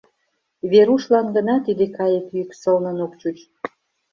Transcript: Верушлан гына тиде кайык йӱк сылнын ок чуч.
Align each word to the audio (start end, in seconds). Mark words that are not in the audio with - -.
Верушлан 0.71 1.27
гына 1.35 1.55
тиде 1.65 1.85
кайык 1.97 2.25
йӱк 2.35 2.51
сылнын 2.61 2.97
ок 3.05 3.13
чуч. 3.19 3.37